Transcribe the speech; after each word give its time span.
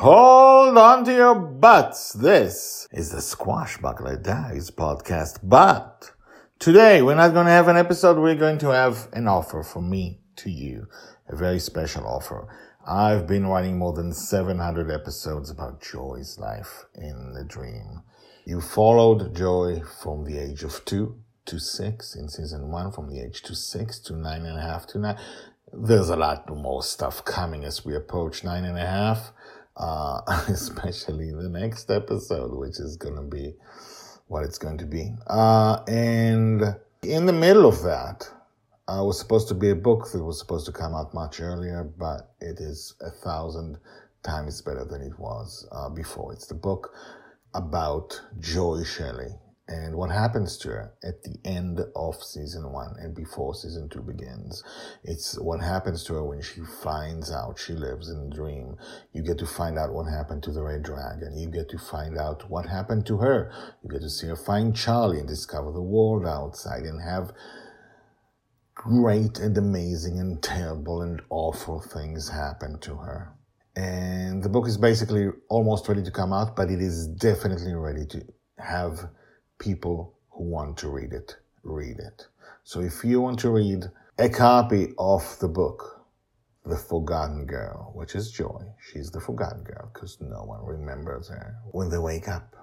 Hold 0.00 0.78
on 0.78 1.04
to 1.04 1.12
your 1.12 1.34
butts. 1.34 2.14
This 2.14 2.88
is 2.90 3.10
the 3.10 3.18
Squashbuckler 3.18 4.22
Diaries 4.22 4.70
podcast. 4.70 5.40
But 5.42 6.12
today 6.58 7.02
we're 7.02 7.16
not 7.16 7.34
going 7.34 7.44
to 7.44 7.52
have 7.52 7.68
an 7.68 7.76
episode. 7.76 8.16
We're 8.16 8.34
going 8.34 8.56
to 8.60 8.68
have 8.68 9.08
an 9.12 9.28
offer 9.28 9.62
from 9.62 9.90
me 9.90 10.20
to 10.36 10.50
you. 10.50 10.88
A 11.28 11.36
very 11.36 11.58
special 11.58 12.06
offer. 12.06 12.48
I've 12.88 13.26
been 13.26 13.46
writing 13.46 13.76
more 13.76 13.92
than 13.92 14.14
700 14.14 14.90
episodes 14.90 15.50
about 15.50 15.82
Joy's 15.82 16.38
life 16.38 16.86
in 16.94 17.34
the 17.34 17.44
dream. 17.44 18.00
You 18.46 18.62
followed 18.62 19.36
Joy 19.36 19.82
from 20.02 20.24
the 20.24 20.38
age 20.38 20.62
of 20.62 20.82
two 20.86 21.18
to 21.44 21.58
six 21.58 22.14
in 22.14 22.30
season 22.30 22.70
one, 22.70 22.90
from 22.90 23.10
the 23.10 23.20
age 23.20 23.42
to 23.42 23.54
six 23.54 23.98
to 23.98 24.16
nine 24.16 24.46
and 24.46 24.58
a 24.58 24.62
half 24.62 24.86
to 24.86 24.98
nine. 24.98 25.18
There's 25.74 26.08
a 26.08 26.16
lot 26.16 26.48
more 26.48 26.82
stuff 26.82 27.22
coming 27.22 27.64
as 27.64 27.84
we 27.84 27.94
approach 27.94 28.42
nine 28.42 28.64
and 28.64 28.78
a 28.78 28.86
half 28.86 29.32
uh, 29.80 30.20
especially 30.48 31.32
the 31.32 31.48
next 31.48 31.90
episode, 31.90 32.56
which 32.56 32.78
is 32.78 32.96
going 32.96 33.16
to 33.16 33.22
be 33.22 33.54
what 34.28 34.44
it's 34.44 34.58
going 34.58 34.78
to 34.78 34.86
be. 34.86 35.12
Uh, 35.26 35.82
and 35.88 36.62
in 37.02 37.26
the 37.26 37.32
middle 37.32 37.66
of 37.66 37.82
that, 37.82 38.30
uh, 38.86 39.02
was 39.04 39.18
supposed 39.18 39.48
to 39.48 39.54
be 39.54 39.70
a 39.70 39.74
book 39.74 40.10
that 40.12 40.22
was 40.22 40.38
supposed 40.38 40.66
to 40.66 40.72
come 40.72 40.94
out 40.94 41.14
much 41.14 41.40
earlier, 41.40 41.84
but 41.96 42.34
it 42.40 42.58
is 42.60 42.94
a 43.00 43.10
thousand 43.10 43.78
times 44.22 44.60
better 44.62 44.84
than 44.84 45.00
it 45.00 45.18
was 45.18 45.66
uh, 45.72 45.88
before. 45.88 46.32
It's 46.32 46.46
the 46.46 46.54
book 46.54 46.92
about 47.54 48.20
Joy 48.38 48.82
Shelley 48.84 49.34
and 49.70 49.94
what 49.94 50.10
happens 50.10 50.58
to 50.58 50.68
her 50.68 50.92
at 51.04 51.22
the 51.22 51.36
end 51.44 51.80
of 51.94 52.22
season 52.24 52.72
one 52.72 52.96
and 52.98 53.14
before 53.14 53.54
season 53.54 53.88
two 53.88 54.02
begins. 54.02 54.64
It's 55.04 55.38
what 55.38 55.60
happens 55.60 56.02
to 56.04 56.14
her 56.14 56.24
when 56.24 56.42
she 56.42 56.62
finds 56.82 57.30
out 57.30 57.56
she 57.56 57.74
lives 57.74 58.10
in 58.10 58.18
a 58.18 58.34
dream. 58.34 58.76
You 59.12 59.22
get 59.22 59.38
to 59.38 59.46
find 59.46 59.78
out 59.78 59.94
what 59.94 60.10
happened 60.10 60.42
to 60.42 60.50
the 60.50 60.62
Red 60.62 60.82
Dragon. 60.82 61.38
You 61.38 61.48
get 61.48 61.68
to 61.68 61.78
find 61.78 62.18
out 62.18 62.50
what 62.50 62.66
happened 62.66 63.06
to 63.06 63.18
her. 63.18 63.52
You 63.84 63.90
get 63.90 64.00
to 64.00 64.10
see 64.10 64.26
her 64.26 64.34
find 64.34 64.74
Charlie 64.74 65.20
and 65.20 65.28
discover 65.28 65.70
the 65.70 65.80
world 65.80 66.26
outside 66.26 66.82
and 66.82 67.00
have 67.00 67.30
great 68.74 69.38
and 69.38 69.56
amazing 69.56 70.18
and 70.18 70.42
terrible 70.42 71.02
and 71.02 71.22
awful 71.30 71.80
things 71.80 72.28
happen 72.28 72.80
to 72.80 72.96
her. 72.96 73.32
And 73.76 74.42
the 74.42 74.48
book 74.48 74.66
is 74.66 74.76
basically 74.76 75.28
almost 75.48 75.88
ready 75.88 76.02
to 76.02 76.10
come 76.10 76.32
out, 76.32 76.56
but 76.56 76.72
it 76.72 76.80
is 76.80 77.06
definitely 77.06 77.74
ready 77.74 78.04
to 78.06 78.24
have 78.58 79.08
people 79.60 80.14
who 80.30 80.42
want 80.42 80.76
to 80.78 80.88
read 80.88 81.12
it 81.12 81.36
read 81.62 81.98
it. 81.98 82.26
So 82.64 82.80
if 82.80 83.04
you 83.04 83.20
want 83.20 83.38
to 83.40 83.50
read 83.50 83.84
a 84.18 84.28
copy 84.28 84.88
of 84.98 85.38
the 85.40 85.48
book, 85.48 86.06
The 86.64 86.76
Forgotten 86.76 87.46
Girl, 87.46 87.92
which 87.94 88.14
is 88.14 88.30
Joy, 88.30 88.62
she's 88.80 89.10
the 89.10 89.20
forgotten 89.20 89.64
girl 89.64 89.90
because 89.92 90.20
no 90.20 90.42
one 90.44 90.64
remembers 90.64 91.28
her 91.28 91.56
when 91.72 91.88
they 91.90 91.98
wake 91.98 92.28
up. 92.28 92.54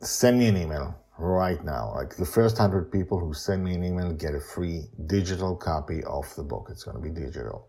Send 0.00 0.38
me 0.38 0.48
an 0.48 0.56
email 0.56 0.98
right 1.18 1.62
now. 1.64 1.92
Like 1.94 2.16
the 2.16 2.26
first 2.26 2.58
hundred 2.58 2.90
people 2.90 3.18
who 3.18 3.34
send 3.34 3.62
me 3.62 3.74
an 3.74 3.84
email 3.84 4.12
get 4.12 4.34
a 4.34 4.40
free 4.40 4.84
digital 5.06 5.54
copy 5.54 6.02
of 6.04 6.34
the 6.34 6.42
book. 6.42 6.68
It's 6.70 6.84
going 6.84 6.96
to 6.96 7.02
be 7.02 7.10
digital. 7.10 7.68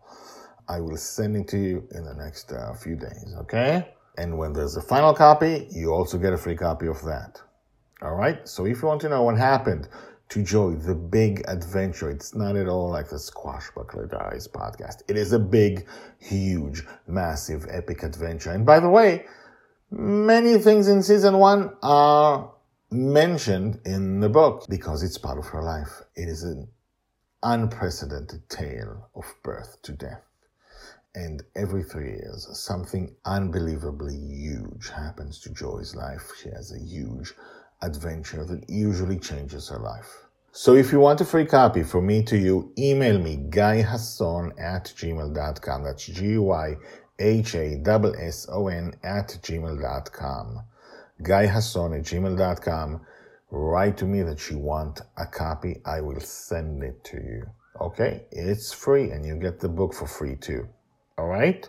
I 0.68 0.80
will 0.80 0.96
send 0.96 1.36
it 1.36 1.46
to 1.48 1.58
you 1.58 1.88
in 1.92 2.04
the 2.04 2.14
next 2.14 2.50
uh, 2.50 2.72
few 2.74 2.96
days, 2.96 3.34
okay? 3.40 3.94
And 4.16 4.38
when 4.38 4.54
there's 4.54 4.76
a 4.76 4.82
final 4.82 5.12
copy, 5.12 5.68
you 5.70 5.92
also 5.92 6.16
get 6.16 6.32
a 6.32 6.38
free 6.38 6.56
copy 6.56 6.86
of 6.86 7.02
that. 7.04 7.42
All 8.04 8.16
right. 8.16 8.46
So 8.46 8.66
if 8.66 8.82
you 8.82 8.88
want 8.88 9.00
to 9.00 9.08
know 9.08 9.22
what 9.22 9.38
happened 9.38 9.88
to 10.28 10.42
Joy, 10.42 10.72
the 10.74 10.94
big 10.94 11.42
adventure, 11.48 12.10
it's 12.10 12.34
not 12.34 12.54
at 12.54 12.68
all 12.68 12.90
like 12.90 13.08
the 13.08 13.16
Squashbuckler 13.16 14.10
Diaries 14.10 14.46
podcast. 14.46 15.00
It 15.08 15.16
is 15.16 15.32
a 15.32 15.38
big, 15.38 15.86
huge, 16.18 16.82
massive, 17.06 17.66
epic 17.70 18.02
adventure. 18.02 18.50
And 18.50 18.66
by 18.66 18.78
the 18.78 18.90
way, 18.90 19.24
many 19.90 20.58
things 20.58 20.88
in 20.88 21.02
season 21.02 21.38
one 21.38 21.72
are 21.82 22.52
mentioned 22.90 23.80
in 23.86 24.20
the 24.20 24.28
book 24.28 24.66
because 24.68 25.02
it's 25.02 25.16
part 25.16 25.38
of 25.38 25.46
her 25.46 25.62
life. 25.62 26.02
It 26.14 26.28
is 26.28 26.42
an 26.42 26.68
unprecedented 27.42 28.50
tale 28.50 29.08
of 29.14 29.24
birth 29.42 29.78
to 29.80 29.92
death. 29.92 30.20
And 31.14 31.42
every 31.56 31.84
three 31.84 32.10
years, 32.10 32.48
something 32.52 33.14
unbelievably 33.24 34.16
huge 34.16 34.90
happens 34.90 35.38
to 35.40 35.50
Joy's 35.50 35.94
life. 35.94 36.32
She 36.42 36.50
has 36.50 36.72
a 36.72 36.78
huge 36.78 37.32
adventure 37.84 38.44
that 38.44 38.68
usually 38.68 39.18
changes 39.18 39.68
her 39.68 39.78
life. 39.78 40.24
So 40.56 40.74
if 40.76 40.92
you 40.92 41.00
want 41.00 41.20
a 41.20 41.24
free 41.24 41.46
copy 41.46 41.82
from 41.82 42.06
me 42.06 42.22
to 42.24 42.38
you, 42.38 42.72
email 42.78 43.18
me 43.18 43.38
guyhasson 43.48 44.52
at 44.60 44.84
gmail.com. 44.84 45.82
That's 45.82 46.06
G-Y-H-A-S-S-O-N 46.06 46.76
at 49.02 49.28
gmail.com. 49.42 50.62
guyhasson 51.22 51.98
at 51.98 52.04
gmail.com. 52.04 53.00
Write 53.50 53.96
to 53.96 54.04
me 54.04 54.22
that 54.22 54.48
you 54.48 54.58
want 54.58 55.00
a 55.16 55.26
copy. 55.26 55.80
I 55.84 56.00
will 56.00 56.20
send 56.20 56.84
it 56.84 57.02
to 57.04 57.16
you. 57.16 57.46
Okay? 57.80 58.26
It's 58.30 58.72
free 58.72 59.10
and 59.10 59.26
you 59.26 59.34
get 59.34 59.58
the 59.58 59.68
book 59.68 59.92
for 59.92 60.06
free 60.06 60.36
too. 60.36 60.68
All 61.18 61.26
right? 61.26 61.68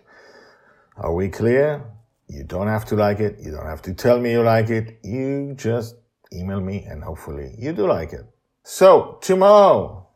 Are 0.98 1.14
we 1.14 1.30
clear? 1.30 1.84
You 2.28 2.44
don't 2.44 2.68
have 2.68 2.86
to 2.86 2.96
like 2.96 3.20
it. 3.20 3.40
You 3.40 3.52
don't 3.52 3.66
have 3.66 3.82
to 3.84 3.94
tell 3.94 4.20
me 4.20 4.32
you 4.32 4.44
like 4.44 4.70
it. 4.70 5.00
You 5.04 5.54
just 5.56 5.96
email 6.34 6.62
me 6.62 6.84
and 6.88 7.04
hopefully 7.04 7.56
you 7.58 7.74
do 7.74 7.88
like 7.88 8.14
it. 8.14 8.26
So 8.64 9.18
tomorrow 9.22 10.08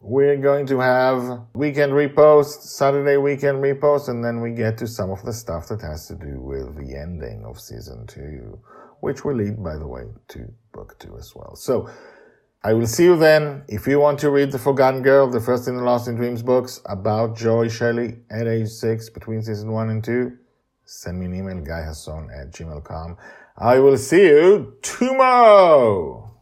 we're 0.00 0.36
going 0.36 0.66
to 0.66 0.80
have 0.80 1.42
weekend 1.54 1.92
repost, 1.92 2.62
Saturday 2.62 3.16
weekend 3.16 3.62
repost, 3.62 4.08
and 4.08 4.24
then 4.24 4.40
we 4.40 4.50
get 4.50 4.76
to 4.78 4.86
some 4.86 5.10
of 5.10 5.22
the 5.22 5.32
stuff 5.32 5.68
that 5.68 5.80
has 5.80 6.08
to 6.08 6.14
do 6.16 6.40
with 6.40 6.76
the 6.76 6.96
ending 6.96 7.44
of 7.44 7.60
season 7.60 8.06
two, 8.08 8.58
which 9.00 9.24
will 9.24 9.36
lead, 9.36 9.62
by 9.62 9.76
the 9.76 9.86
way, 9.86 10.02
to 10.28 10.52
book 10.72 10.98
two 10.98 11.16
as 11.16 11.32
well. 11.36 11.54
So 11.54 11.88
I 12.64 12.72
will 12.74 12.86
see 12.86 13.04
you 13.04 13.16
then. 13.16 13.62
If 13.68 13.86
you 13.86 14.00
want 14.00 14.18
to 14.20 14.30
read 14.30 14.50
The 14.50 14.58
Forgotten 14.58 15.02
Girl, 15.02 15.28
the 15.28 15.40
first 15.40 15.68
in 15.68 15.76
the 15.76 15.82
Lost 15.84 16.08
in 16.08 16.16
Dreams 16.16 16.42
books 16.42 16.80
about 16.86 17.36
Joy 17.36 17.68
Shelley 17.68 18.18
at 18.30 18.48
age 18.48 18.68
six 18.68 19.08
between 19.08 19.42
season 19.42 19.70
one 19.70 19.90
and 19.90 20.02
two, 20.02 20.36
send 20.84 21.18
me 21.20 21.26
an 21.26 21.34
email, 21.34 21.56
guyhasson 21.56 22.28
at 22.36 22.52
gmail.com. 22.52 23.16
I 23.56 23.78
will 23.78 23.98
see 23.98 24.22
you 24.22 24.76
tomorrow. 24.82 26.32